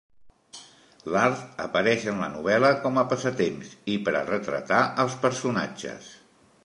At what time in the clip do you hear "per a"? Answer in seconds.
4.09-4.25